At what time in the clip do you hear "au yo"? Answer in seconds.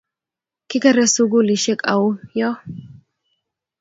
1.93-2.51